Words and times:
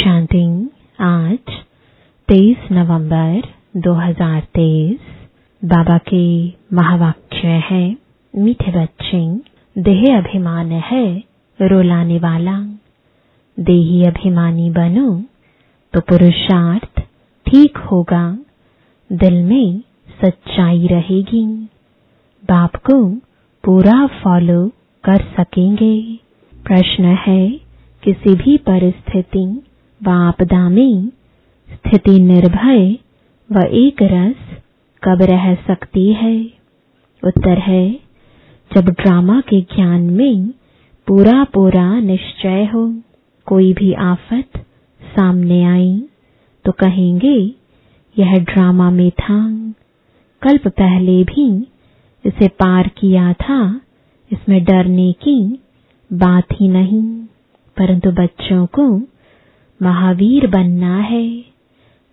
शांति। 0.00 0.70
आज 1.00 1.38
23 2.28 2.56
नवंबर 2.72 3.42
2023 3.76 4.98
बाबा 5.64 5.98
के 5.98 6.48
महावाक्य 6.48 7.48
है, 7.48 7.96
मीठे 8.36 8.82
बच्चे, 8.82 9.36
देह 9.80 10.18
अभिमान 10.18 10.72
है, 10.72 11.22
रोलाने 11.62 12.18
वाला। 12.18 12.60
देही 13.60 14.04
अभिमानी 14.04 14.70
बनो 14.70 15.24
तो 15.92 16.00
पुरुषार्थ 16.00 17.00
ठीक 17.46 17.78
होगा। 17.78 18.38
दिल 19.12 19.42
में 19.42 19.80
सच्चाई 20.24 20.86
रहेगी। 20.86 21.64
बाप 22.44 22.76
को 22.76 23.14
पूरा 23.64 24.06
फॉलो 24.06 24.68
कर 25.04 25.16
सकेंगे। 25.16 26.18
प्रश्न 26.66 27.04
है, 27.04 27.50
किसी 28.02 28.34
भी 28.34 28.56
परिस्थिति 28.56 29.62
व 30.00 30.10
आपदा 30.10 30.68
में 30.68 31.08
स्थिति 31.68 32.18
निर्भय 32.18 32.86
व 33.50 33.62
एक 33.76 34.02
रस 34.02 34.56
कब 35.02 35.22
रह 35.22 35.54
सकती 35.66 36.12
है? 36.12 36.36
उत्तर 37.22 37.58
है, 37.58 37.90
जब 38.70 38.88
ड्रामा 38.90 39.40
के 39.40 39.60
ज्ञान 39.74 40.00
में 40.10 40.48
पूरा 41.08 41.42
पूरा 41.44 41.88
निश्चय 42.00 42.64
हो, 42.74 42.86
कोई 43.46 43.72
भी 43.72 43.92
आफत 43.92 44.58
सामने 45.02 45.62
आई 45.64 45.92
तो 46.64 46.72
कहेंगे, 46.72 47.36
यह 48.16 48.36
ड्रामा 48.44 48.90
में 48.90 49.10
था 49.10 49.38
कल्प 50.42 50.68
पहले 50.68 51.22
भी 51.24 51.46
इसे 52.24 52.48
पार 52.48 52.88
किया 52.98 53.32
था, 53.32 53.80
इसमें 54.30 54.62
डरने 54.64 55.12
की 55.12 55.38
बात 56.10 56.52
ही 56.52 56.68
नहीं, 56.68 57.02
परंतु 57.76 58.10
बच्चों 58.12 58.64
को 58.66 58.86
महावीर 59.82 60.46
बनना 60.46 60.98
है। 60.98 61.44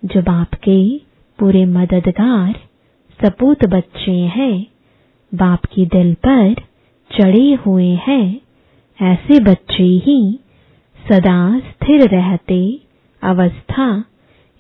जो 0.06 0.22
बाप 0.22 0.54
के 0.54 0.98
पूरे 1.40 1.66
मददगार, 1.66 2.56
सपूत 3.20 3.66
बच्चे 3.66 4.12
हैं, 4.12 4.68
बाप 5.36 5.66
की 5.66 5.86
दिल 5.86 6.14
पर 6.14 6.54
चढ़े 7.12 7.54
हुए 7.54 7.90
हैं, 7.90 8.42
ऐसे 9.02 9.40
बच्चे 9.44 9.84
ही 9.84 10.40
सदा 11.10 11.60
स्थिर 11.60 12.08
रहते 12.08 12.80
अवस्था 13.24 14.04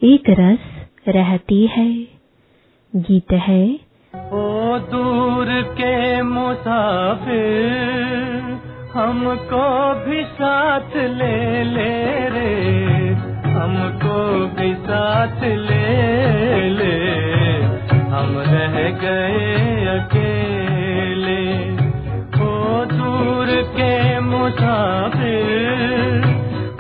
एक 0.03 0.23
रस 0.30 0.59
रहती 1.08 1.67
है। 1.67 1.94
गीत 2.95 3.33
है, 3.33 3.73
ओ 4.16 4.78
दूर 4.78 5.61
के 5.61 6.22
मुसाफिर, 6.22 7.58
हमको 8.94 9.66
भी 10.05 10.23
साथ 10.23 10.95
ले 10.95 11.63
ले 11.63 12.30
रे। 12.30 12.97
हमको 13.58 14.47
भी 14.47 14.75
साथ 14.75 15.44
ले 15.44 16.69
ले। 16.69 17.17
हम 18.13 18.39
रह 18.39 18.89
गए 18.89 20.00
अकेले। 20.00 21.73
ओ 22.44 22.85
दूर 22.85 23.63
के 23.63 24.19
मुसाफिर 24.19 26.25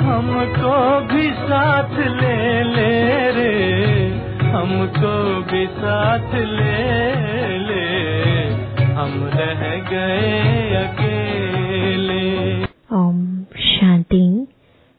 हमको 0.01 0.99
भी 0.99 1.31
साथ 1.31 1.91
ले 1.91 2.63
ले 2.63 3.31
रे। 3.31 4.49
हमको 4.49 5.41
भी 5.41 5.67
साथ 5.67 6.35
ले 6.35 7.57
ले। 7.57 8.83
हम 8.83 9.31
रह 9.33 9.91
गए 9.91 10.75
अकेले। 10.75 12.65
ओम 12.95 13.43
शांति। 13.59 14.47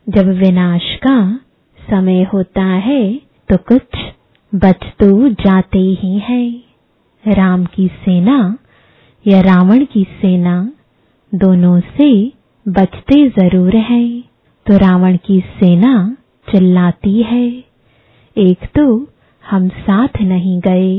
जब 0.08 0.26
विनाश 0.26 0.82
का 0.82 1.40
समय 1.88 2.22
होता 2.32 2.64
है 2.82 3.02
तो 3.48 3.56
कुछ 3.68 3.96
बच 4.52 4.84
तो 5.00 5.28
जाते 5.40 5.78
ही 6.00 6.18
है। 6.20 6.44
राम 7.24 7.64
की 7.66 7.86
सेना 7.98 8.38
या 9.26 9.40
रावण 9.42 9.84
की 9.84 10.04
सेना 10.20 10.56
दोनों 11.32 11.78
से 11.90 12.10
बचते 12.66 13.28
ज़रूर 13.30 13.76
है। 13.84 14.04
तो 14.66 14.76
रावण 14.78 15.16
की 15.26 15.40
सेना 15.54 15.92
चिल्लाती 16.48 17.22
है। 17.22 17.46
एक 18.36 18.64
तो 18.76 18.84
हम 19.44 19.68
साथ 19.80 20.20
नहीं 20.22 20.58
गए 20.60 20.98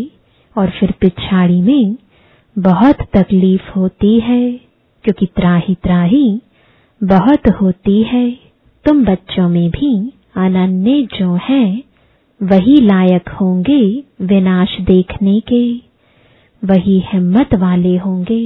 और 0.55 0.69
फिर 0.69 0.93
पिछाड़ी 1.01 1.61
में 1.61 1.95
बहुत 2.55 3.01
तकलीफ़ 3.13 3.69
होती 3.71 4.19
है, 4.19 4.51
क्योंकि 5.05 5.25
त्राही 5.35 5.75
त्राही 5.83 6.41
बहुत 7.01 7.47
होती 7.61 8.01
है। 8.03 8.29
तुम 8.85 9.03
बच्चों 9.05 9.49
में 9.49 9.69
भी 9.71 9.91
अनन्य 10.35 11.01
जो 11.13 11.35
है, 11.43 11.83
वही 12.41 12.75
लायक 12.81 13.29
होंगे 13.29 13.81
विनाश 14.21 14.77
देखने 14.81 15.39
के। 15.39 15.63
वही 16.63 16.99
हिम्मत 17.13 17.53
वाले 17.53 17.95
होंगे, 17.97 18.41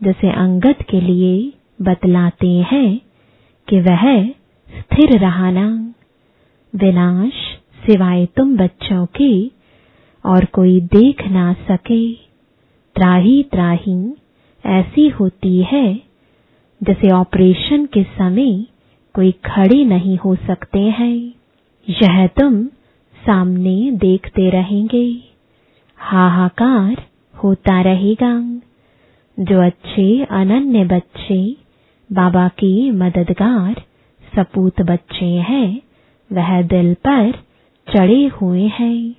जैसे 0.00 0.30
अंगद 0.32 0.82
के 0.82 1.00
लिए 1.00 1.52
बतलाते 1.82 2.50
हैं 2.72 3.00
कि 3.68 3.80
वह 3.80 4.04
स्थिर 4.70 5.18
रहना 5.18 5.66
विनाश 6.74 7.32
सिवाय 7.84 8.26
तुम 8.26 8.56
बच्चों 8.56 9.06
के 9.16 9.32
और 10.24 10.44
कोई 10.44 10.80
देख 10.80 11.26
ना 11.28 11.52
सके। 11.52 12.12
त्राही 12.96 13.42
त्राही 13.42 13.98
ऐसी 14.64 15.08
होती 15.08 15.62
है, 15.62 15.94
जैसे 16.80 17.10
ऑपरेशन 17.10 17.86
के 17.86 18.02
समय 18.02 18.52
कोई 19.18 19.32
खड़े 19.32 19.84
नहीं 19.84 20.18
हो 20.18 20.34
सकते 20.34 20.78
हैं। 20.78 21.32
यह 21.88 22.26
तुम 22.26 22.66
सामने 23.26 23.90
देखते 23.90 24.50
रहेंगे। 24.50 25.22
हाहाकार 25.96 27.06
होता 27.44 27.80
रहेगा। 27.80 28.60
जो 29.40 29.66
अच्छे 29.66 30.24
अनन्य 30.24 30.84
बच्चे, 30.84 31.56
बाबा 32.12 32.48
के 32.48 32.90
मददगार, 32.90 33.82
सपूत 34.36 34.82
बच्चे 34.82 35.26
हैं, 35.26 35.80
वह 36.32 36.62
दिल 36.62 36.94
पर 36.94 37.32
चढ़े 37.96 38.26
हुए 38.26 38.66
हैं। 38.66 39.14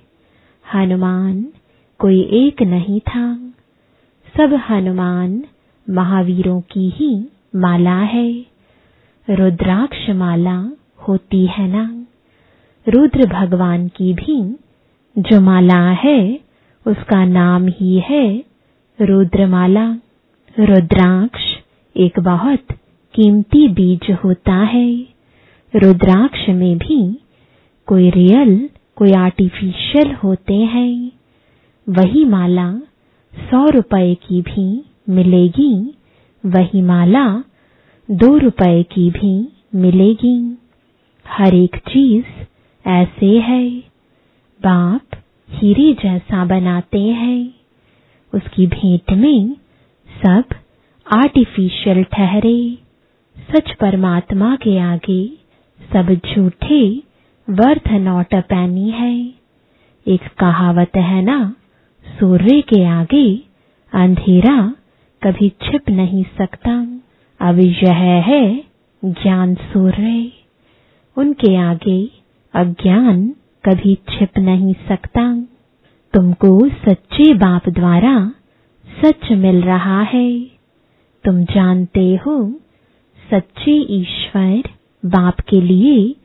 हनुमान 0.74 1.46
कोई 1.98 2.20
एक 2.20 2.62
नहीं 2.62 3.00
था। 3.00 3.52
सब 4.36 4.60
हनुमान 4.68 5.44
महावीरों 5.90 6.60
की 6.60 6.90
ही 6.90 7.28
माला 7.56 7.98
है। 7.98 8.49
रुद्राक्ष 9.28 10.10
माला 10.10 10.70
होती 11.08 11.46
है 11.46 11.68
ना? 11.68 12.06
रुद्र 12.88 13.26
भगवान 13.26 13.88
की 13.88 14.12
भी 14.14 14.56
जो 15.18 15.40
माला 15.40 15.90
है, 15.90 16.40
उसका 16.86 17.24
नाम 17.24 17.66
ही 17.68 17.98
है 17.98 18.44
रुद्रमाला। 19.00 19.94
रुद्राक्ष 20.60 21.40
एक 21.96 22.20
बहुत 22.20 22.62
कीमती 23.14 23.68
बीज 23.68 24.16
होता 24.24 24.54
है। 24.54 25.06
रुद्राक्ष 25.76 26.48
में 26.48 26.78
भी 26.78 27.18
कोई 27.86 28.10
रियल 28.10 28.68
कोई 28.96 29.12
आर्टिफिशियल 29.12 30.12
होते 30.14 30.54
हैं। 30.54 31.12
वही 31.88 32.24
माला 32.24 32.78
सौ 33.34 33.68
रुपए 33.68 34.14
की 34.14 34.42
भी 34.42 34.84
मिलेगी, 35.08 35.94
वही 36.46 36.82
माला 36.82 37.44
दो 38.12 38.38
रुपए 38.38 38.82
की 38.82 39.10
भी 39.10 39.48
मिलेगी। 39.74 40.58
हर 41.28 41.54
एक 41.54 41.76
चीज़ 41.76 42.24
ऐसे 42.88 43.38
है। 43.38 43.70
बाप 44.62 45.02
हीरे 45.50 45.92
जैसा 45.92 46.44
बनाते 46.44 47.00
हैं। 47.00 47.54
उसकी 48.34 48.66
भेंट 48.66 49.12
में 49.12 49.56
सब 50.26 50.44
आर्टिफिशियल 51.12 52.04
ठहरे। 52.04 52.78
सच 53.38 53.74
परमात्मा 53.74 54.56
के 54.56 54.78
आगे 54.78 55.26
सब 55.92 56.14
झूठे 56.14 57.02
वर्थ 57.50 57.88
नॉट 57.88 58.34
पैनी 58.34 58.90
है। 58.90 59.34
एक 60.06 60.20
कहावत 60.38 60.90
है 60.96 61.22
ना, 61.22 61.54
सूर्य 62.20 62.60
के 62.60 62.84
आगे 62.84 63.40
अंधेरा 63.92 64.74
कभी 65.22 65.48
छिप 65.48 65.90
नहीं 65.90 66.24
सकता। 66.38 67.00
अब 67.40 67.58
यह 67.58 67.92
है 67.98 68.64
ज्ञान 69.04 69.54
सूर्य। 69.54 70.32
उनके 71.16 71.56
आगे 71.56 72.10
अज्ञान 72.54 73.34
कभी 73.64 73.94
छिप 73.94 74.38
नहीं 74.38 74.74
सकता। 74.88 75.42
तुमको 76.14 76.68
सच्चे 76.68 77.34
बाप 77.34 77.68
द्वारा 77.68 78.32
सच 79.04 79.32
मिल 79.32 79.62
रहा 79.62 80.02
है। 80.02 80.40
तुम 81.24 81.44
जानते 81.44 82.16
हो, 82.26 82.54
सच्चे 83.30 83.70
ईश्वर 83.70 84.62
बाप 85.04 85.40
के 85.40 85.60
लिए 85.60 86.16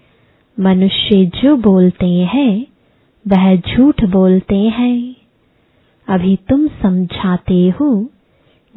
मनुष्य 0.60 1.26
जो 1.26 1.58
बोलते 1.58 2.10
हैं, 2.10 2.66
वह 3.28 3.56
झूठ 3.56 4.04
बोलते 4.04 4.56
हैं। 4.56 5.16
अभी 6.08 6.36
तुम 6.36 6.68
समझाते 6.68 7.70
हो, 7.70 8.10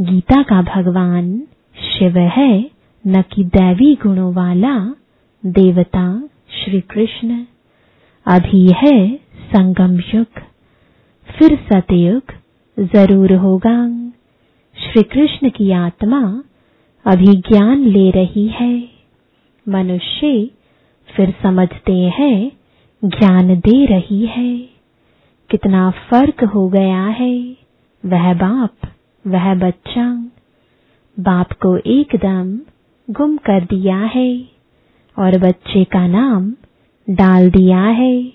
गीता 0.00 0.42
का 0.42 0.62
भगवान 0.62 1.42
शिव 1.98 2.18
है, 2.18 2.70
न 3.04 3.22
कि 3.22 3.44
दैवी 3.44 3.94
गुणों 3.94 4.32
वाला 4.34 4.74
देवता 5.46 6.28
श्री 6.50 6.80
कृष्ण। 6.80 7.44
अभी 8.26 8.66
है 8.76 9.16
संगम 9.48 9.96
युग, 10.14 10.40
फिर 11.28 11.56
सतयुग 11.56 12.32
ज़रूर 12.78 13.32
होगा। 13.32 13.76
श्री 14.76 15.02
कृष्ण 15.02 15.50
की 15.50 15.70
आत्मा 15.70 16.20
अभी 17.06 17.34
ज्ञान 17.48 17.78
ले 17.78 18.10
रही 18.10 18.46
है। 18.48 18.88
मनुष्य 19.66 20.50
फिर 21.08 21.34
समझते 21.42 21.96
हैं, 22.18 22.52
ज्ञान 23.02 23.54
दे 23.56 23.84
रही 23.86 24.26
है। 24.26 24.58
कितना 25.50 25.90
फ़र्क 25.90 26.44
हो 26.44 26.68
गया 26.68 27.04
है, 27.04 27.56
वह 28.04 28.32
बाप, 28.34 28.88
वह 29.26 29.54
बच्चा। 29.54 30.30
बाप 31.20 31.52
को 31.52 31.76
एकदम 31.76 32.58
गुम 33.10 33.36
कर 33.36 33.64
दिया 33.64 33.98
है 33.98 34.48
और 35.18 35.38
बच्चे 35.38 35.84
का 35.84 36.06
नाम 36.06 36.52
डाल 37.10 37.50
दिया 37.50 37.82
है। 37.82 38.32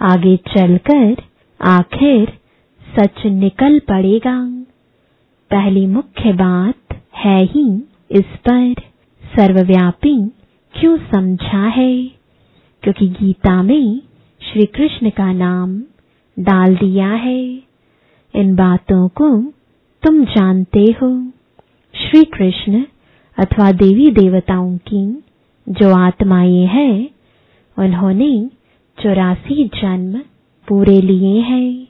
आगे 0.00 0.36
चलकर 0.36 1.16
आखिर 1.62 2.38
सच 2.96 3.26
निकल 3.26 3.78
पड़ेगा। 3.78 4.64
पहली 5.50 5.86
मुख्य 5.86 6.32
बात 6.32 7.00
है 7.16 7.44
ही 7.44 7.88
इस 8.10 8.24
पर। 8.48 8.74
सर्वव्यापी 9.24 10.30
क्यों 10.72 10.98
समझा 10.98 11.66
है? 11.66 12.06
क्योंकि 12.82 13.08
गीता 13.08 13.62
में 13.62 14.00
श्री 14.42 14.66
कृष्ण 14.66 15.10
का 15.10 15.32
नाम 15.32 15.82
डाल 16.38 16.76
दिया 16.76 17.10
है। 17.10 17.44
इन 18.34 18.56
बातों 18.56 19.08
को 19.08 19.42
तुम 20.02 20.24
जानते 20.24 20.84
हो। 21.02 21.32
श्री 21.96 22.24
कृष्ण 22.24 22.84
अथवा 23.38 23.72
देवी 23.72 24.10
देवताओं 24.10 24.76
की 24.76 25.24
जो 25.68 25.94
आत्माएँ 25.94 26.66
हैं, 26.66 27.10
उन्होंने 27.78 28.50
चौरासी 29.02 29.68
जन्म 29.68 30.18
पूरे 30.68 31.00
लिए 31.00 31.40
हैं। 31.40 31.88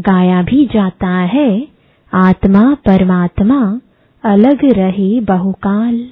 गाया 0.00 0.42
भी 0.42 0.66
जाता 0.66 1.08
है, 1.08 1.68
आत्मा 2.14 2.74
परमात्मा 2.74 3.80
अलग 4.24 4.64
रहे 4.64 5.20
बहुकाल। 5.20 6.08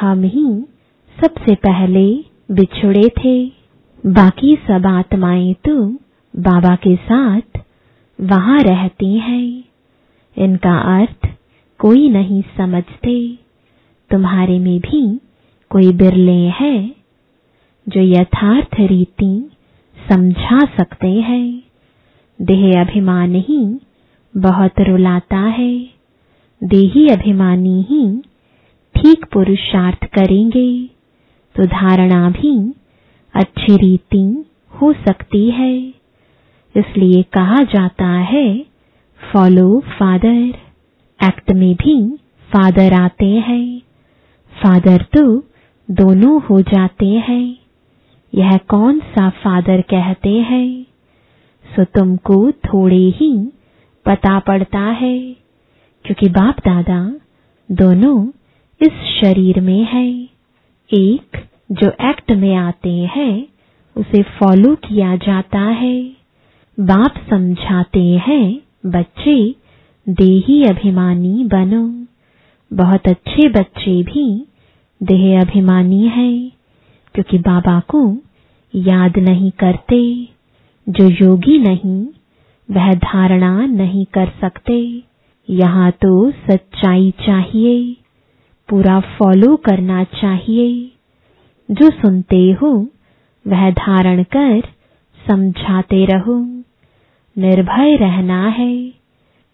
हम 0.00 0.22
ही 0.22 0.64
सबसे 1.24 1.54
पहले 1.54 2.24
बिछुड़े 2.50 3.08
थे। 3.08 3.46
बाकी 4.06 4.58
सब 4.68 4.86
आत्माएँ 4.86 5.54
तो 5.54 5.88
बाबा 6.36 6.76
के 6.76 6.96
साथ 6.96 7.58
वहाँ 8.20 8.60
रहती 8.60 9.18
हैं। 9.18 9.64
इनका 10.36 10.78
अर्थ 10.78 11.37
कोई 11.78 12.08
नहीं 12.08 12.42
समझते। 12.42 13.38
तुम्हारे 14.10 14.58
में 14.58 14.80
भी 14.80 15.20
कोई 15.70 15.92
बिरले 15.92 16.48
हैं, 16.48 16.94
जो 17.88 18.00
यथार्थ 18.00 18.74
रीति 18.80 19.50
समझा 20.10 20.58
सकते 20.76 21.08
हैं। 21.08 21.62
देह 22.42 22.80
अभिमान 22.80 23.34
ही 23.34 23.80
बहुत 24.36 24.80
रुलाता 24.80 25.38
है। 25.38 25.86
देही 26.64 27.08
अभिमानी 27.08 27.82
ही 27.82 28.22
ठीक 28.94 29.24
पुरुषार्थ 29.32 30.04
करेंगे। 30.04 30.90
तो 31.56 31.66
धारणा 31.66 32.30
भी 32.30 32.74
अच्छी 33.34 33.76
रीति 33.76 34.44
हो 34.70 34.92
सकती 34.92 35.50
है। 35.50 35.78
इसलिए 36.76 37.22
कहा 37.22 37.62
जाता 37.62 38.06
है, 38.06 38.64
फॉलो 39.32 39.80
फादर। 39.80 40.67
एक्ट 41.20 41.50
में 41.52 41.74
भी 41.74 41.94
फादर 42.50 42.92
आते 42.92 43.26
हैं। 43.26 43.80
फादर 44.52 45.02
तो 45.16 45.22
दोनों 45.88 46.40
हो 46.42 46.60
जाते 46.62 47.06
हैं। 47.06 47.56
यह 48.32 48.56
कौन 48.68 48.98
सा 49.00 49.28
फादर 49.30 49.80
कहते 49.80 50.30
हैं? 50.40 50.82
सो 51.64 51.84
तुमको 51.84 52.50
थोड़े 52.52 53.04
ही 53.16 53.32
पता 54.06 54.38
पड़ता 54.38 54.78
है, 54.78 55.18
क्योंकि 56.04 56.28
बाप 56.28 56.60
दादा 56.60 57.00
दोनों 57.68 58.28
इस 58.80 59.20
शरीर 59.20 59.60
में 59.60 59.82
है। 59.84 60.08
एक 60.90 61.36
जो 61.72 61.90
एक्ट 62.00 62.32
में 62.32 62.54
आते 62.54 62.92
हैं, 63.16 63.46
उसे 63.96 64.22
फॉलो 64.22 64.74
किया 64.74 65.16
जाता 65.16 65.60
है। 65.60 66.02
बाप 66.80 67.14
समझाते 67.30 68.04
हैं 68.26 68.60
बच्चे 68.86 69.54
देही 70.08 70.64
अभिमानी 70.64 71.44
बनो। 71.44 72.06
बहुत 72.76 73.08
अच्छे 73.08 73.48
बच्चे 73.48 74.02
भी 74.02 74.46
देह 75.02 75.40
अभिमानी 75.40 76.08
है, 76.08 76.52
क्योंकि 77.14 77.38
बाबा 77.38 77.80
को 77.80 78.16
याद 78.74 79.18
नहीं 79.18 79.50
करते, 79.50 80.28
जो 80.88 81.26
योगी 81.26 81.58
नहीं, 81.58 82.06
वह 82.70 82.94
धारणा 82.94 83.66
नहीं 83.66 84.04
कर 84.04 84.32
सकते। 84.40 85.02
यहाँ 85.50 85.90
तो 85.90 86.30
सच्चाई 86.30 87.10
चाहिए, 87.10 87.96
पूरा 88.68 89.00
फॉलो 89.00 89.56
करना 89.56 90.04
चाहिए। 90.04 90.92
जो 91.70 91.90
सुनते 91.90 92.52
हो, 92.52 92.86
वह 93.46 93.70
धारण 93.70 94.22
कर 94.22 94.62
समझाते 95.28 96.04
रहो। 96.04 96.62
निर्भय 97.38 97.96
रहना 97.96 98.48
है। 98.48 98.97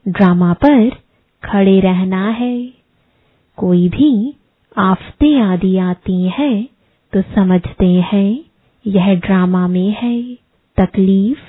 ड्रामा 0.07 0.53
पर 0.55 0.89
खड़े 1.43 1.79
रहना 1.81 2.29
है। 2.31 2.57
कोई 3.59 3.89
भी 3.89 4.35
आफते 4.77 5.39
आदि 5.41 5.77
आती 5.79 6.23
है 6.29 6.53
तो 7.13 7.23
समझते 7.35 7.93
हैं, 8.03 8.45
यह 8.85 9.15
ड्रामा 9.17 9.67
में 9.69 9.91
है। 9.93 10.19
तकलीफ़ 10.79 11.43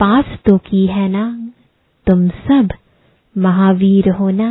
पास 0.00 0.36
तो 0.46 0.56
की 0.60 0.86
है 0.86 1.08
ना 1.08 1.26
तुम 2.06 2.28
सब 2.28 2.68
महावीर 3.36 4.08
हो 4.10 4.30
ना 4.30 4.50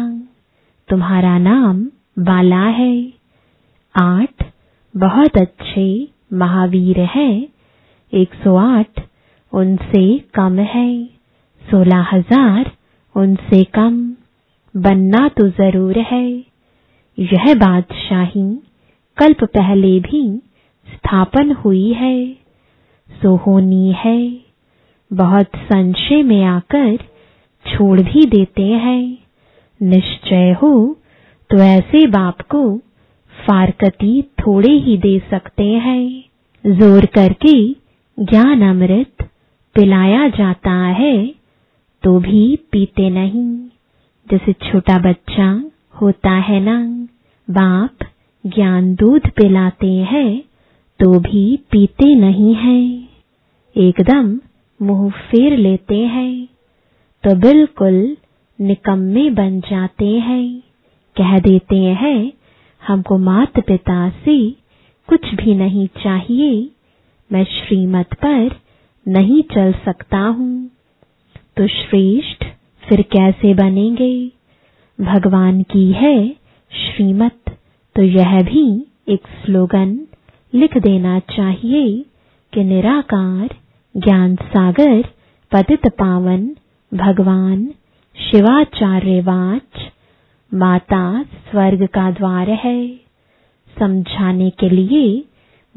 तुम्हारा 0.89 1.37
नाम 1.37 1.83
बाला 2.19 2.63
है। 2.73 2.95
आठ 3.95 4.43
बहुत 4.93 5.37
अच्छे 5.37 5.85
महावीर 6.33 6.99
हैं। 7.09 7.47
108 8.13 9.01
उनसे 9.53 10.05
कम 10.33 10.59
है। 10.67 10.91
सोलह 11.61 12.07
हज़ार 12.13 12.71
उनसे 13.15 13.63
कम 13.73 13.97
बनना 14.75 15.27
तो 15.29 15.47
ज़रूर 15.49 15.97
है। 16.01 16.27
यह 17.17 17.53
बादशाही 17.55 18.43
कल्प 19.17 19.43
पहले 19.45 19.99
भी 19.99 20.21
स्थापन 20.87 21.51
हुई 21.55 21.91
है। 21.93 22.17
सो 23.09 23.35
होनी 23.37 23.91
है, 23.97 24.19
बहुत 25.11 25.55
संशय 25.63 26.21
में 26.23 26.43
आकर 26.45 26.95
छोड़ 27.65 27.99
भी 28.01 28.25
देते 28.27 28.63
हैं। 28.63 29.17
निश्चय 29.81 30.51
हो 30.61 30.73
तो 31.49 31.57
ऐसे 31.57 32.05
बाप 32.07 32.41
को 32.51 32.63
फारकती 33.33 34.21
थोड़े 34.39 34.71
ही 34.79 34.97
दे 34.97 35.17
सकते 35.31 35.63
हैं। 35.63 36.23
ज़ोर 36.63 37.05
करके 37.15 37.53
ज्ञान 38.17 38.61
अमृत 38.61 39.23
पिलाया 39.75 40.27
जाता 40.29 40.71
है। 40.93 41.15
तो 42.03 42.19
भी 42.19 42.55
पीते 42.71 43.09
नहीं। 43.09 43.45
जैसे 44.27 44.53
छोटा 44.61 44.97
बच्चा 45.01 45.49
होता 46.01 46.31
है 46.39 46.59
ना, 46.59 46.77
बाप 47.47 48.05
ज्ञान 48.43 48.93
दूध 48.95 49.29
पिलाते 49.29 49.91
हैं 50.05 50.41
तो 50.99 51.19
भी 51.19 51.45
पीते 51.71 52.13
नहीं 52.15 52.53
है। 52.55 52.79
एकदम 53.75 54.39
मुँह 54.79 55.09
फेर 55.21 55.57
लेते 55.57 55.97
हैं 56.07 56.47
तो 57.23 57.35
बिल्कुल 57.39 57.95
निकम्मे 58.59 59.29
बन 59.29 59.59
जाते 59.61 60.07
हैं। 60.19 60.61
कह 61.15 61.37
देते 61.39 61.77
हैं, 62.01 62.31
हमको 62.81 63.17
मात 63.19 63.59
पिता 63.59 64.09
से 64.09 64.37
कुछ 65.09 65.33
भी 65.35 65.55
नहीं 65.55 65.87
चाहिए, 66.03 66.69
मैं 67.29 67.43
श्रीमत 67.45 68.13
पर 68.15 68.55
नहीं 69.05 69.41
चल 69.53 69.71
सकता 69.85 70.19
हूँ। 70.19 70.69
तो 71.57 71.67
श्रेष्ठ 71.67 72.45
फिर 72.89 73.01
कैसे 73.01 73.53
बनेंगे? 73.53 74.31
भगवान 75.01 75.63
की 75.63 75.91
है 75.91 76.29
श्रीमत 76.71 77.57
तो 77.95 78.01
यह 78.01 78.41
भी 78.43 78.87
एक 79.09 79.21
स्लोगन 79.27 80.07
लिख 80.53 80.77
देना 80.77 81.19
चाहिए 81.19 82.05
कि 82.53 82.63
निराकार 82.63 83.49
ज्ञान 83.97 84.35
सागर, 84.35 85.01
पतित 85.51 85.87
पावन, 85.87 86.55
भगवान 86.93 87.65
शिवाचार्यवाच, 88.31 89.91
माता 90.53 91.23
स्वर्ग 91.23 91.85
का 91.85 92.11
द्वार 92.11 92.49
है। 92.49 92.87
समझाने 93.79 94.49
के 94.49 94.69
लिए 94.69 95.23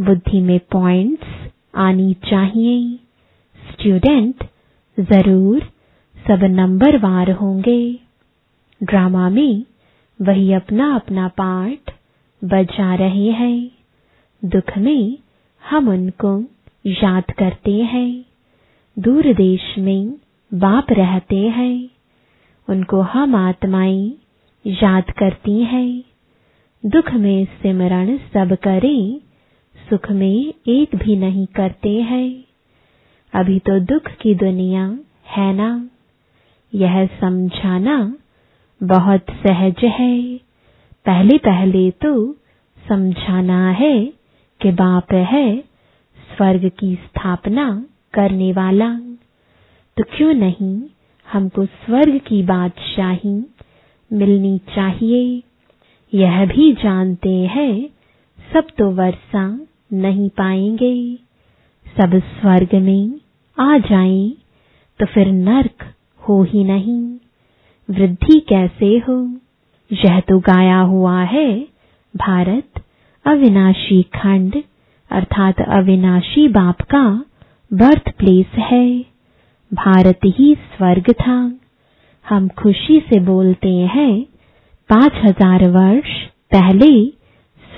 बुद्धि 0.00 0.40
में 0.40 0.60
पॉइंट्स 0.72 1.52
आनी 1.74 2.14
चाहिए। 2.14 2.98
स्टूडेंट 3.72 4.44
ज़रूर 5.00 5.60
सब 6.28 6.44
नंबर 6.44 6.96
वार 6.98 7.30
होंगे। 7.30 7.98
ड्रामा 8.82 9.30
में 9.30 9.64
वही 10.22 10.52
अपना 10.52 10.94
अपना 10.94 11.28
पार्ट 11.28 11.90
बजा 12.44 12.94
रहे 12.94 13.28
हैं। 13.30 13.70
दुख 14.44 14.78
में 14.78 15.18
हम 15.70 15.88
उनको 15.88 16.44
याद 16.86 17.24
करते 17.38 17.72
हैं। 17.72 18.24
दूर 18.98 19.34
देश 19.34 19.78
में 19.78 20.14
बाप 20.54 20.86
रहते 20.90 21.36
हैं। 21.36 21.90
उनको 22.68 23.00
हम 23.00 23.34
आत्माएँ 23.34 24.12
याद 24.66 25.10
करती 25.10 25.62
हैं। 25.62 26.04
दुख 26.86 27.12
में 27.12 27.44
सिमरण 27.44 28.16
सब 28.16 28.56
करें, 28.62 29.20
सुख 29.90 30.10
में 30.10 30.54
एक 30.68 30.96
भी 30.96 31.16
नहीं 31.16 31.46
करते 31.46 32.02
हैं। 32.02 32.44
अभी 33.34 33.58
तो 33.58 33.80
दुख 33.80 34.02
की 34.20 34.34
दुनिया 34.34 34.98
है 35.26 35.54
ना। 35.54 35.88
यह 36.74 37.06
समझाना 37.06 38.16
बहुत 38.82 39.26
सहज 39.30 39.84
है। 39.84 40.38
पहले 41.06 41.38
पहले 41.38 41.90
तो 41.90 42.32
समझाना 42.88 43.70
है 43.70 44.06
कि 44.60 44.70
बाप 44.70 45.12
है 45.12 45.60
स्वर्ग 46.36 46.68
की 46.68 46.94
स्थापना 46.94 47.86
करने 48.14 48.52
वाला। 48.52 48.98
तो 49.96 50.04
क्यों 50.16 50.34
नहीं 50.34 50.82
हमको 51.32 51.66
स्वर्ग 51.66 52.18
की 52.18 52.42
बादशाही 52.42 53.44
मिलनी 54.12 54.58
चाहिए? 54.58 55.42
यह 56.14 56.46
भी 56.46 56.72
जानते 56.72 57.36
हैं, 57.36 57.88
सब 58.52 58.66
तो 58.78 58.90
वर्षा 58.90 59.60
नहीं 59.92 60.28
पाएँगे। 60.28 61.16
सब 62.00 62.18
स्वर्ग 62.18 62.74
में 62.74 63.23
आ 63.58 63.78
जाएँ 63.78 64.32
तो 65.00 65.06
फिर 65.06 65.26
नरक 65.26 65.84
हो 66.28 66.42
ही 66.42 66.64
नहीं। 66.64 67.18
वृद्धि 67.88 68.40
कैसे 68.40 68.86
हो? 68.98 69.16
यह 69.90 70.20
तो 70.20 70.38
गाया 70.38 70.78
हुआ 70.78 71.22
है, 71.22 71.68
भारत 72.14 72.82
अविनाशी 73.24 74.02
खंड, 74.02 74.62
अर्थात 75.10 75.60
अविनाशी 75.60 76.48
बाप 76.48 76.80
का 76.80 77.24
बर्थ 77.72 78.10
प्लेस 78.18 78.46
है। 78.46 79.04
भारत 79.72 80.20
ही 80.24 80.54
स्वर्ग 80.54 81.12
था। 81.12 81.58
हम 82.26 82.48
खुशी 82.48 83.00
से 83.00 83.20
बोलते 83.20 83.68
हैं, 83.68 84.24
पाँच 84.90 85.12
हज़ार 85.14 85.68
वर्ष 85.68 86.22
पहले 86.52 87.06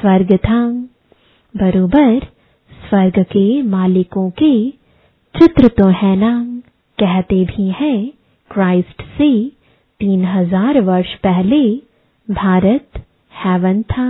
स्वर्ग 0.01 0.37
था। 0.37 0.71
बरोबर 1.55 2.19
स्वर्ग 2.89 3.23
के 3.23 3.63
मालिकों 3.63 4.31
के 4.31 4.86
चित्र 5.37 5.69
तो 5.69 5.89
है 5.89 6.15
ना? 6.17 6.63
कहते 6.99 7.45
भी 7.45 7.69
हैं, 7.71 8.13
क्राइस्ट 8.51 9.03
से 9.03 9.29
तीन 10.01 10.25
हज़ार 10.25 10.81
वर्ष 10.81 11.15
पहले 11.15 11.61
भारत 12.29 13.05
हैवन 13.45 13.83
था। 13.83 14.07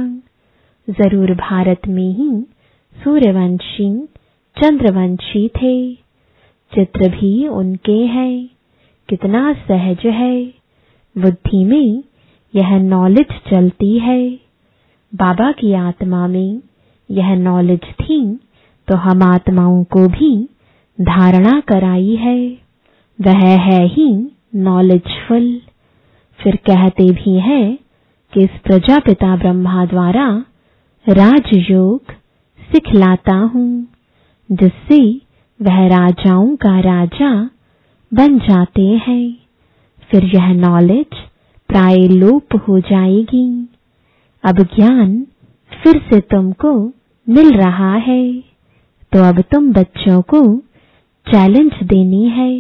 ज़रूर 0.89 1.35
भारत 1.35 1.89
में 1.89 2.13
ही 2.15 2.31
सूर्यवंशी, 2.97 3.91
चंद्रवंशी 4.57 5.49
थे। 5.49 5.95
चित्र 6.73 7.09
भी 7.09 7.49
उनके 7.49 7.99
हैं। 8.07 8.51
कितना 9.09 9.53
सहज 9.53 10.07
है। 10.07 10.45
बुद्धि 11.17 11.65
में 11.65 12.03
यह 12.55 12.79
नॉलेज 12.79 13.41
चलती 13.51 13.99
है। 13.99 14.31
बाबा 15.13 15.53
की 15.53 15.73
आत्मा 15.73 16.27
में 16.27 16.61
यह 17.11 17.35
नॉलेज 17.35 17.95
थी 18.01 18.41
तो 18.89 18.97
हम 18.97 19.23
आत्माओं 19.23 19.85
को 19.85 20.09
भी 20.09 20.49
धारणा 21.01 21.61
कराई 21.61 22.15
है। 22.17 22.59
वह 23.21 23.47
है 23.61 23.87
ही 23.87 24.31
नॉलेजफुल 24.55 25.61
फिर 26.43 26.57
कहते 26.57 27.11
भी 27.11 27.39
हैं 27.39 27.79
कि 28.33 28.43
इस 28.45 28.51
प्रजापिता 28.65 29.37
ब्रह्मा 29.37 29.87
द्वारा 29.87 30.45
राजयोग 31.09 32.03
सिखलाता 32.73 33.35
हूँ, 33.35 33.87
जिससे 34.53 35.21
वह 35.63 35.87
राजाओं 35.87 36.57
का 36.57 36.81
राजा 36.81 37.51
बन 38.15 38.39
जाते 38.39 38.83
हैं। 38.83 39.37
फिर 40.11 40.25
यह 40.25 40.53
नॉलेज 40.53 41.17
प्राय 41.69 41.97
लोप 41.97 42.63
हो 42.69 42.81
जाएगी। 42.81 43.69
अब 44.45 44.59
ज्ञान 44.59 45.27
फिर 45.83 45.99
से 45.99 46.21
तुमको 46.21 46.93
मिल 47.29 47.53
रहा 47.53 47.95
है। 47.95 48.41
तो 49.13 49.23
अब 49.25 49.41
तुम 49.41 49.73
बच्चों 49.73 50.23
को 50.23 50.63
चैलेंज 51.27 51.73
देनी 51.85 52.29
है। 52.29 52.59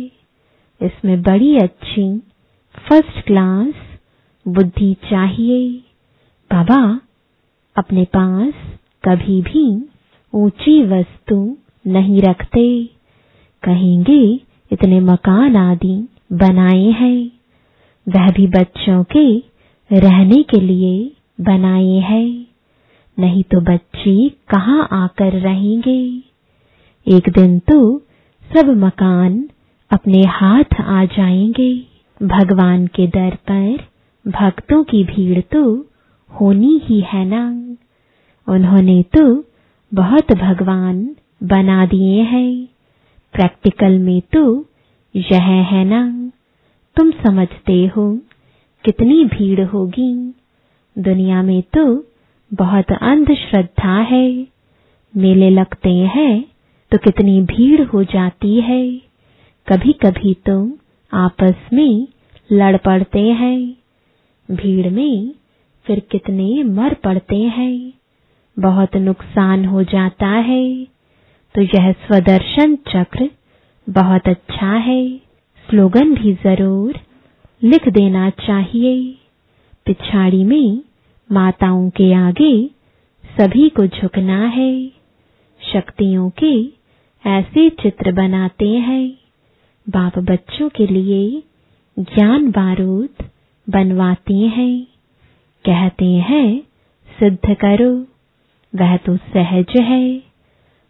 इसमें 0.82 1.22
बड़ी 1.22 1.56
अच्छी 1.56 2.18
फ़र्स्ट 2.88 3.26
क्लास 3.26 3.74
बुद्धि 4.48 4.94
चाहिए। 4.94 5.78
बाबा, 6.52 7.00
अपने 7.76 8.04
पास 8.04 8.52
कभी 9.04 9.42
भी 9.42 9.88
ऊँची 10.34 10.82
वस्तु 10.82 11.56
नहीं 11.86 12.22
रखते। 12.22 12.90
कहेंगे, 13.62 14.40
इतने 14.72 15.00
मकान 15.00 15.56
आदि 15.56 16.08
बनाए 16.32 16.84
हैं। 16.84 17.30
वह 18.08 18.30
भी 18.30 18.46
बच्चों 18.46 19.04
के 19.04 19.38
रहने 19.92 20.42
के 20.42 20.60
लिए 20.60 21.12
बनाए 21.40 21.98
हैं। 21.98 22.46
नहीं 23.18 23.42
तो 23.42 23.60
बच्चे 23.60 24.28
कहाँ 24.28 24.88
आकर 24.92 25.32
रहेंगे? 25.32 26.22
एक 27.08 27.28
दिन 27.28 27.58
तो 27.58 28.02
सब 28.54 28.66
मकान 28.66 29.48
अपने 29.90 30.22
हाथ 30.22 30.80
आ 30.80 31.04
जाएँगे। 31.04 31.86
भगवान 32.22 32.86
के 32.86 33.06
दर 33.06 33.34
पर 33.50 33.78
भक्तों 34.30 34.84
की 34.84 35.04
भीड़ 35.04 35.40
तो 35.40 35.86
होनी 36.30 36.80
ही 36.84 37.00
है 37.00 37.24
ना। 37.24 37.42
उन्होंने 38.48 39.02
तो 39.02 39.44
बहुत 39.94 40.32
भगवान 40.32 41.16
बना 41.42 41.86
दिए 41.86 42.22
हैं। 42.22 42.68
प्रैक्टिकल 43.34 43.98
में 43.98 44.20
तो 44.20 44.66
यह 45.16 45.42
है 45.42 45.84
ना। 45.84 46.30
तुम 46.96 47.10
समझते 47.10 47.86
हो 47.86 48.18
कितनी 48.84 49.24
भीड़ 49.24 49.60
होगी। 49.60 50.34
दुनिया 50.98 51.42
में 51.42 51.62
तो 51.62 51.84
बहुत 52.54 52.92
अंधश्रद्धा 52.92 53.98
है। 54.00 54.46
मेले 55.16 55.50
लगते 55.50 55.90
हैं 55.90 56.55
तो 56.92 56.98
कितनी 56.98 57.40
भीड़ 57.42 57.82
हो 57.82 58.04
जाती 58.04 58.60
है। 58.60 58.96
कभी 59.68 59.92
कभी 59.92 60.34
तो 60.34 60.78
आपस 61.12 61.54
में 61.72 62.06
लड़ 62.52 62.76
पड़ते 62.76 63.20
हैं। 63.20 63.76
भीड़ 64.48 64.90
में 64.90 65.34
फिर 65.86 66.00
कितने 66.00 66.62
मर 66.62 66.94
पड़ते 66.94 67.36
हैं। 67.36 67.92
बहुत 68.58 68.96
नुकसान 68.96 69.64
हो 69.64 69.82
जाता 69.82 70.26
है। 70.26 70.84
तो 71.54 71.62
यह 71.62 71.92
स्वदर्शन 71.92 72.76
चक्र 72.76 73.30
बहुत 73.88 74.28
अच्छा 74.28 74.72
है। 74.72 75.16
स्लोगन 75.68 76.14
भी 76.14 76.32
ज़रूर 76.32 76.98
लिख 77.64 77.88
देना 77.88 78.30
चाहिए। 78.30 79.16
पिछाड़ी 79.86 80.44
में 80.44 80.80
माताओं 81.32 81.90
के 81.90 82.12
आगे 82.14 82.70
सभी 83.24 83.68
को 83.68 83.86
झुकना 83.86 84.46
है। 84.46 84.88
शक्तियों 85.72 86.30
के 86.30 86.75
ऐसे 87.26 87.70
चित्र 87.70 88.12
बनाते 88.12 88.68
हैं। 88.68 89.18
बाप 89.88 90.18
बच्चों 90.18 90.68
के 90.68 90.86
लिए 90.86 91.42
ज्ञान 91.98 92.50
बारूद 92.50 93.08
बनवाते 93.70 94.34
हैं। 94.34 94.86
कहते 95.64 96.04
हैं, 96.04 96.60
सिद्ध 97.18 97.54
करो, 97.54 98.06
वह 98.74 98.96
तो 98.96 99.16
सहज 99.16 99.66
है। 99.76 100.22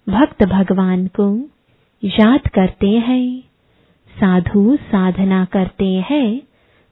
भक्त 0.08 0.44
भगवान 0.44 1.06
को 1.06 1.48
याद 2.04 2.48
करते 2.48 2.90
हैं, 2.90 3.40
साधु 4.20 4.76
साधना 4.76 5.44
करते 5.44 6.04
हैं, 6.10 6.42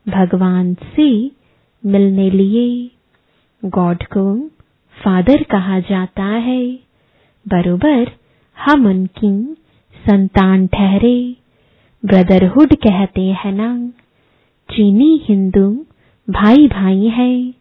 भगवान 0.09 0.75
से 0.75 1.31
मिलने 1.87 2.31
लिए। 2.31 2.91
गॉड 3.65 4.03
को 4.03 4.49
फादर 5.05 5.43
कहा 5.43 5.81
जाता 5.81 6.25
है, 6.25 6.79
बरोबर 7.49 8.24
हम 8.59 8.87
उनकी 8.87 9.55
संतान 10.07 10.67
ठहरे। 10.67 11.37
ब्रदरहुड 12.05 12.75
कहते 12.75 13.23
हैं 13.23 13.53
ना, 13.53 13.89
चीनी 14.71 15.21
हिंदू 15.25 15.87
भाई 16.31 16.69
भाई 16.69 17.07
है 17.09 17.55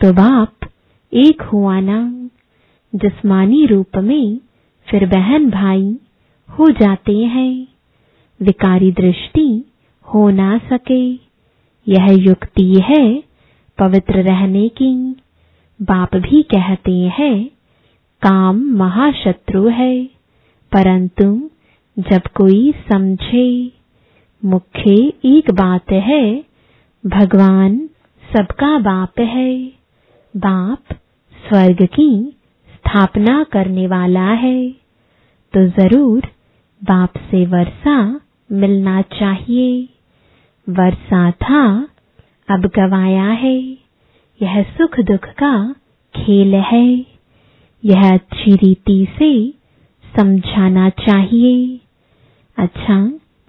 तो 0.00 0.12
बाप 0.12 0.52
एक 1.14 1.42
हुआ 1.42 1.80
ना। 1.80 2.28
जिस्मानी 2.94 3.66
रूप 3.66 3.96
में 3.96 4.38
फिर 4.86 5.06
बहन 5.06 5.50
भाई 5.50 5.96
हो 6.50 6.68
जाते 6.68 7.18
हैं। 7.18 7.66
विकारी 8.42 8.92
दृष्टि 8.92 9.64
हो 10.04 10.30
ना 10.30 10.58
सके। 10.58 11.12
यह 11.88 12.06
युक्ति 12.10 12.74
है 12.84 13.22
पवित्र 13.78 14.22
रहने 14.22 14.68
की। 14.68 15.16
बाप 15.82 16.16
भी 16.16 16.42
कहते 16.42 17.12
हैं, 17.18 17.50
काम 18.22 18.56
महाशत्रु 18.56 19.68
है। 19.68 20.08
परंतु 20.72 21.24
जब 21.96 22.26
कोई 22.34 22.72
समझे, 22.92 23.72
मुख्य 24.42 24.92
एक 25.28 25.50
बात 25.50 25.92
है, 26.02 26.24
भगवान 27.04 27.76
सबका 28.24 28.78
बाप 28.78 29.20
है, 29.20 29.54
बाप 30.34 30.94
स्वर्ग 31.34 31.84
की 31.94 32.12
स्थापना 32.74 33.42
करने 33.44 33.86
वाला 33.86 34.28
है 34.36 34.70
तो 35.54 35.66
ज़रूर 35.70 36.26
बाप 36.82 37.18
से 37.30 37.44
वर्षा 37.46 37.96
मिलना 38.50 39.00
चाहिए। 39.10 39.88
वर्षा 40.66 41.30
था, 41.30 41.64
अब 42.48 42.66
गवाया 42.76 43.28
है, 43.36 43.58
यह 44.40 44.62
सुख 44.70 44.98
दुख 45.00 45.28
का 45.38 45.54
खेल 46.14 46.54
है, 46.64 46.86
यह 47.82 48.08
अच्छी 48.10 48.54
रीति 48.56 49.06
से 49.18 49.32
समझाना 50.16 50.88
चाहिए। 50.90 51.80
अच्छा 52.58 52.98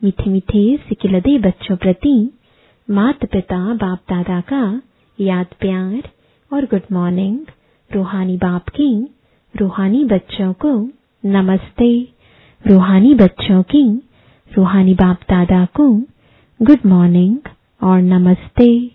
मीठे 0.04 0.30
मीठे 0.30 0.78
सिकिलदे 0.78 1.38
बच्चों 1.40 1.76
प्रति 1.76 2.32
माता 2.90 3.28
पिता 3.32 3.74
बाप 3.74 4.00
दादा 4.10 4.42
का 4.42 4.82
याद 5.20 5.46
प्यार 5.60 6.10
और 6.54 6.66
गुड 6.66 6.82
मॉर्निंग 6.92 7.40
रूहानी 7.96 8.38
बाप 8.38 8.70
की, 8.70 9.08
रूहानी 9.56 10.06
बच्चों 10.06 10.54
को 10.54 10.90
नमस्ते। 11.26 12.08
रूहानी 12.68 13.14
बच्चों 13.14 13.64
की, 13.64 14.02
रूहानी 14.58 14.94
बाप 14.94 15.18
दादा 15.30 15.66
को 15.66 15.94
गुड 16.62 16.80
मॉर्निंग 16.86 17.38
और 17.84 18.02
नमस्ते। 18.02 18.92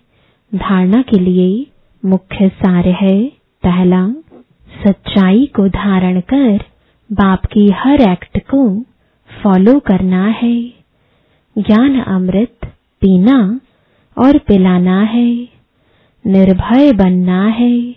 धारणा 0.55 1.01
के 1.01 1.19
लिए 1.19 1.67
मुख्य 2.05 2.49
सार 2.49 2.87
है, 2.87 3.23
पहला, 3.63 4.07
सच्चाई 4.87 5.45
को 5.45 5.67
धारण 5.67 6.19
कर 6.19 6.57
बाप 7.11 7.45
की 7.45 7.67
हर 7.67 8.01
एक्ट 8.01 8.37
को 8.37 8.81
फॉलो 9.43 9.79
करना 9.79 10.25
है। 10.27 10.63
ज्ञान 11.57 11.99
अमृत 11.99 12.57
पीना 13.01 13.59
और 14.17 14.37
पिलाना 14.37 15.01
है। 15.01 15.49
निर्भय 16.27 16.93
बनना 16.93 17.45
है। 17.47 17.91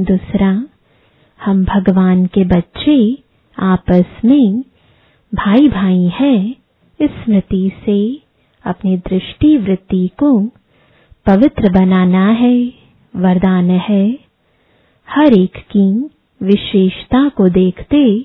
दूसरा, 0.00 0.66
हम 1.44 1.64
भगवान 1.64 2.26
के 2.26 2.44
बच्चे 2.44 3.18
आपस 3.58 4.04
में 4.24 4.60
भाई 5.34 5.68
भाई 5.68 6.10
हैं। 6.20 6.56
इस 7.00 7.10
स्मृति 7.10 7.72
से 7.86 8.22
अपनी 8.64 8.96
दृष्टि 8.96 9.56
वृत्ति 9.56 10.10
को 10.18 10.40
पवित्र 11.26 11.72
बनाना 11.72 12.28
है। 12.28 12.72
वरदान 13.16 13.70
है 13.70 14.18
हर 15.10 15.32
एक 15.32 15.56
की 15.56 16.10
विशेषता 16.42 17.28
को 17.28 17.48
देखते 17.48 18.24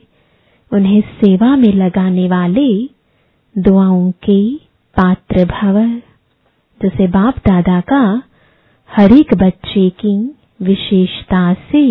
उन्हें 0.71 1.01
सेवा 1.15 1.55
में 1.55 1.71
लगाने 1.75 2.27
वाले 2.27 2.69
दुआओं 3.55 4.11
के 4.25 4.41
पात्र 4.97 5.45
भव, 5.45 5.79
जैसे 6.81 7.07
बाप 7.07 7.37
दादा 7.47 7.79
का 7.91 8.03
हर 8.89 9.11
एक 9.13 9.33
बच्चे 9.37 9.89
की 9.99 10.15
विशेषता 10.61 11.53
से 11.53 11.83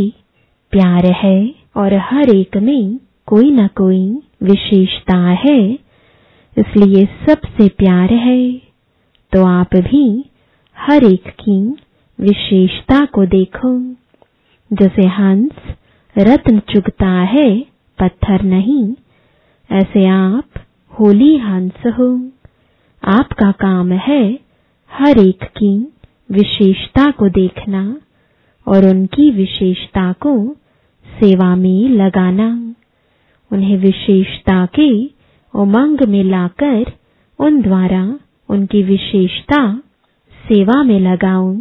प्यार 0.72 1.06
है 1.14 1.38
और 1.76 1.94
हर 2.02 2.30
एक 2.30 2.56
में 2.58 2.98
कोई 3.28 3.50
न 3.50 3.66
कोई 3.76 4.02
विशेषता 4.42 5.18
है, 5.44 5.60
इसलिए 6.56 7.04
सबसे 7.28 7.68
प्यार 7.78 8.12
है। 8.18 8.40
तो 9.32 9.44
आप 9.46 9.74
भी 9.84 10.04
हर 10.76 11.04
एक 11.04 11.28
की 11.40 11.60
विशेषता 12.18 13.04
को 13.04 13.24
देखो, 13.26 13.78
जैसे 14.70 15.06
हंस 15.08 15.74
रत्न 16.16 16.58
चुगता 16.72 17.10
है 17.28 17.48
पत्थर 18.00 18.42
नहीं। 18.42 18.84
ऐसे 19.70 20.06
आप 20.06 20.60
होली 20.92 21.36
हंस। 21.38 21.82
हो 21.98 22.08
आपका 23.02 23.50
काम 23.60 23.92
है 24.06 24.22
हर 24.90 25.18
एक 25.18 25.44
की 25.56 25.72
विशेषता 26.30 27.10
को 27.10 27.28
देखना 27.28 27.82
और 28.66 28.84
उनकी 28.86 29.30
विशेषता 29.30 30.10
को 30.22 30.34
सेवा 31.06 31.54
में 31.56 31.88
लगाना। 31.94 32.48
उन्हें 33.50 33.76
विशेषता 33.78 34.64
के 34.74 34.90
उमंग 35.54 36.02
में 36.08 36.22
लाकर 36.24 36.92
उन 37.38 37.60
द्वारा 37.62 38.02
उनकी 38.48 38.82
विशेषता 38.82 39.62
सेवा 40.34 40.82
में 40.82 40.98
लगाऊँ 41.00 41.56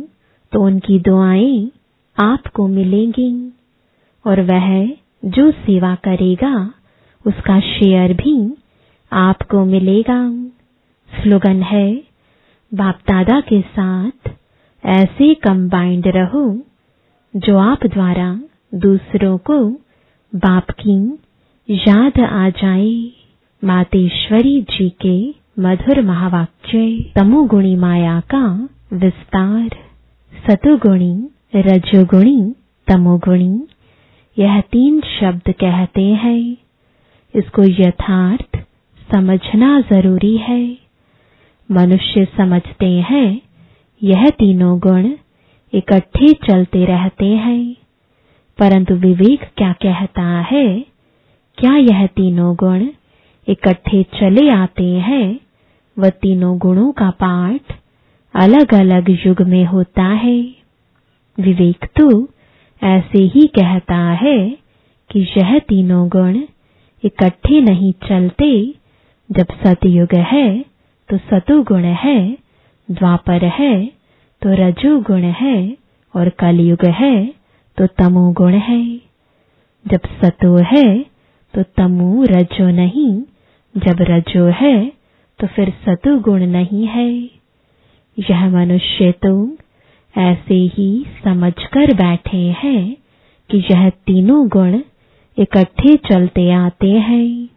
तो 0.54 0.62
उनकी 0.62 1.00
दुआएँ 1.00 1.70
आपको 2.18 2.68
मिलेंगी 2.68 3.32
और 4.26 4.42
वह 4.42 4.70
जो 5.26 5.52
सेवा 5.52 5.96
करेगा, 5.96 6.74
उसका 7.28 7.60
शेयर 7.60 8.14
भी 8.14 8.58
आपको 9.14 9.66
मिलेगा। 9.66 10.48
स्लोगन 11.22 11.62
है 11.62 12.04
बाप 12.74 12.96
दादा 12.96 13.42
के 13.42 13.62
साथ 13.62 14.32
ऐसे 14.86 15.34
कंबाइंड 15.34 16.04
रहो, 16.08 16.62
जो 17.36 17.58
आप 17.58 17.86
द्वारा 17.86 18.40
दूसरों 18.74 19.38
को 19.38 19.70
बाप 20.36 20.72
की 20.72 21.20
याद 21.70 22.20
आ 22.20 22.50
जाए। 22.50 23.12
मातेश्वरी 23.64 24.62
जी 24.62 24.90
के 24.90 25.36
मधुर 25.60 26.02
महावाक्य, 26.02 27.12
तमोगुणी 27.16 27.76
माया 27.76 28.20
का 28.36 28.70
विस्तार। 28.94 29.70
सतुगुणी, 30.48 31.30
रजोगुणी, 31.56 32.56
तमोगुणी। 32.88 33.69
यह 34.40 34.62
तीन 34.62 35.02
शब्द 35.02 35.52
कहते 35.52 36.04
हैं। 36.04 36.58
इसको 37.36 37.64
यथार्थ 37.64 38.60
समझना 39.12 39.82
ज़रूरी 39.82 40.38
है। 40.38 40.78
मनुष्य 41.72 42.26
समझते 42.38 43.00
हैं, 43.00 43.42
यह 44.04 44.30
तीनों 44.30 44.80
गुण 44.80 45.12
इकट्ठे 45.74 46.34
चलते 46.34 46.86
रहते 46.86 47.26
हैं। 47.26 47.76
परंतु 48.60 48.96
विवेक 48.96 49.42
क्या 49.58 49.74
कहता 49.74 50.42
है? 50.52 50.86
क्या 51.58 51.76
यह 51.76 52.06
तीनों 52.06 52.56
गुण 52.56 52.88
इकट्ठे 53.48 54.04
चले 54.04 54.50
आते 54.50 54.94
हैं? 54.94 55.40
व 56.00 56.10
तीनों 56.10 56.58
गुणों 56.58 56.92
का 56.92 57.10
पाठ 57.10 57.76
अलग 58.34 58.74
अलग 58.74 59.10
युग 59.28 59.42
में 59.42 59.66
होता 59.66 60.04
है। 60.04 60.42
विवेक 61.40 61.86
तो 61.86 62.30
ऐसे 62.82 63.22
ही 63.24 63.46
कहता 63.48 63.98
है 64.22 64.38
कि 65.10 65.20
यह 65.38 65.58
तीनों 65.60 66.08
गुण 66.10 66.38
इकट्ठे 67.04 67.62
नहीं 67.62 67.92
चलते। 68.08 68.52
जब 69.30 69.46
सतयुग 69.66 70.16
है 70.16 70.48
तो 71.10 71.18
सतुगुण 71.18 71.84
है, 72.04 72.38
द्वापर 72.92 73.46
है 73.46 73.86
तो 74.42 74.54
रजोगुण 74.54 75.24
है, 75.40 75.78
और 76.14 76.30
कलयुग 76.30 76.86
है 76.86 77.16
तो 77.78 77.88
तमोगुण 77.88 78.54
है। 78.54 78.82
जब 79.86 80.08
सतो 80.24 80.56
है 80.66 80.86
तो 81.54 81.64
तमो 81.78 82.24
रजो 82.24 82.70
नहीं। 82.70 83.12
जब 83.76 84.02
रजो 84.02 84.46
है 84.56 84.92
तो 85.40 85.48
फिर 85.48 85.74
सतुगुण 85.86 86.46
नहीं 86.48 86.86
है। 86.88 87.10
यह 88.18 88.50
मनुष्य 88.50 89.12
तो 89.12 89.34
ऐसे 90.18 90.56
ही 90.56 91.06
समझकर 91.24 91.94
बैठे 91.94 92.56
हैं 92.64 92.98
कि 93.50 93.58
यह 93.72 93.90
तीनों 93.90 94.48
गुण 94.48 94.80
इकट्ठे 95.38 95.96
चलते 95.96 96.52
आते 96.52 96.92
हैं। 96.92 97.50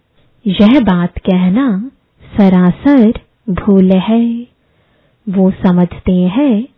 यह 0.47 0.81
बात 0.81 1.19
कहना 1.19 1.91
सरासर 2.37 3.13
भूल 3.51 3.91
है। 3.91 4.47
वो 5.29 5.51
समझते 5.51 6.13
हैं 6.13 6.69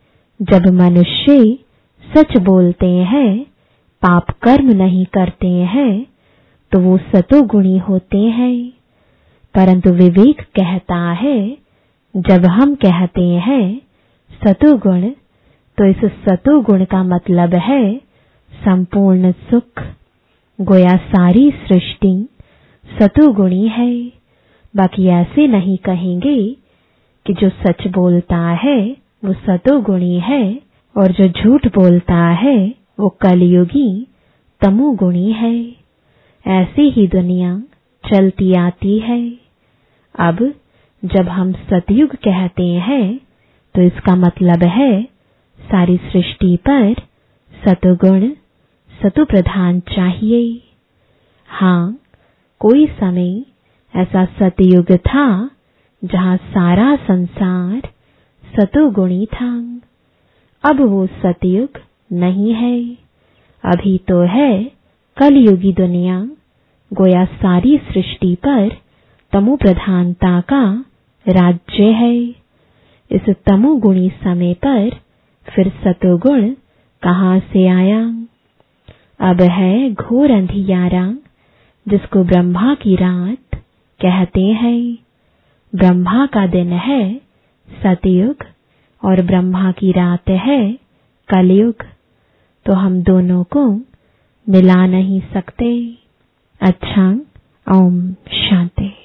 जब 0.43 0.71
मनुष्य 0.71 1.59
सच 2.05 2.39
बोलते 2.39 2.91
हैं, 2.91 3.39
पाप 4.03 4.31
कर्म 4.31 4.67
नहीं 4.73 5.07
करते 5.07 5.49
हैं 5.49 6.07
तो 6.73 6.81
वो 6.81 6.99
सतोगुणी 6.99 7.79
होते 7.79 8.19
हैं। 8.19 8.73
परंतु 9.55 9.91
विवेक 9.91 10.41
कहता 10.41 11.13
है, 11.13 11.57
जब 12.17 12.47
हम 12.47 12.75
कहते 12.75 13.29
हैं 13.29 13.81
सतोगुण 14.45 15.11
तो 15.79 15.85
इस 15.85 16.05
सतोगुण 16.05 16.85
का 16.85 17.03
मतलब 17.03 17.55
है 17.55 17.97
संपूर्ण 18.53 19.33
सुख, 19.33 19.83
गोया 20.61 20.97
सारी 20.97 21.51
सृष्टि 21.51 22.29
सतोगुणी 23.03 23.69
है। 23.69 24.13
बाकी 24.77 25.07
ऐसे 25.07 25.47
नहीं 25.47 25.79
कहेंगे 25.79 26.57
कि 27.27 27.33
जो 27.33 27.49
सच 27.49 27.87
बोलता 27.87 28.37
है, 28.37 28.97
वो 29.25 29.33
सतोगुणी 29.33 30.19
है, 30.19 30.61
और 30.97 31.13
जो 31.13 31.29
झूठ 31.29 31.67
बोलता 31.67 32.17
है, 32.17 32.75
वो 33.01 33.09
कलयुगी 33.09 34.07
तमोगुणी 34.61 35.33
है। 35.33 35.77
ऐसी 36.47 36.91
ही 36.91 37.07
दुनिया 37.07 37.63
चलती 38.05 38.55
आती 38.55 38.99
है। 38.99 39.33
अब 40.19 40.55
जब 41.05 41.29
हम 41.29 41.53
सतयुग 41.53 42.15
कहते 42.15 42.67
हैं 42.67 43.21
तो 43.75 43.83
इसका 43.83 44.17
मतलब 44.17 44.63
है 44.63 45.14
सारी 45.65 45.97
सृष्टि 45.97 46.57
पर 46.69 46.95
सतुगुण 47.65 48.29
सतु 49.03 49.25
प्रधान 49.25 49.81
चाहिए। 49.81 50.61
हाँ 51.49 51.99
कोई 52.61 52.87
समय 52.87 53.45
ऐसा 53.95 54.25
सतयुग 54.25 54.93
था 54.93 55.27
जहाँ 56.03 56.37
सारा 56.37 56.97
संसार 56.97 57.81
सतुगुणी 58.57 59.27
था। 59.27 59.51
अब 60.65 60.81
वो 60.81 61.07
सतयुग 61.07 61.81
नहीं 62.13 62.53
है। 62.55 62.79
अभी 63.65 63.99
तो 63.99 64.21
है 64.21 64.65
कलयुगी 65.17 65.73
दुनिया। 65.73 66.21
गोया 66.93 67.25
सारी 67.25 67.79
सृष्टि 67.79 68.35
पर 68.35 68.71
तमो 69.33 69.57
प्रधानता 69.57 70.41
का 70.41 70.85
राज्य 71.29 71.85
है। 71.85 72.17
इस 73.11 73.31
तमोगुणी 73.47 74.09
समय 74.25 74.55
पर 74.55 75.04
फिर 75.49 75.69
सतोगुण 75.69 76.55
कहाँ 77.03 77.39
से 77.39 77.69
आया? 77.69 78.01
अब 79.21 79.41
है 79.41 79.95
घोर 79.95 80.31
अंधियारा 80.31 81.17
जिसको 81.89 82.25
ब्रह्मा 82.25 82.75
की 82.75 82.97
रात 82.97 83.57
कहते 84.01 84.43
हैं। 84.43 84.99
ब्रह्मा 85.75 86.27
का 86.27 86.47
दिन 86.47 86.73
है 86.73 87.21
सतयुग, 87.83 88.37
और 89.05 89.23
ब्रह्मा 89.23 89.73
की 89.73 89.93
रात 89.93 90.29
है 90.29 90.79
कलयुग। 91.29 91.75
तो 92.67 92.73
हम 92.73 93.03
दोनों 93.03 93.45
को 93.45 93.67
मिला 94.49 94.87
नहीं 94.87 95.21
सकते। 95.21 95.99
अच्छा 96.61 97.21
ओम 97.77 98.13
शांति। 98.13 99.04